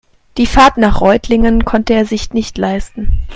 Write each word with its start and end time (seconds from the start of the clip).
Die 0.37 0.47
Fahrt 0.47 0.79
nach 0.79 0.99
Reutlingen 0.99 1.63
konnte 1.63 1.93
er 1.93 2.07
sich 2.07 2.33
nicht 2.33 2.57
leisten 2.57 3.19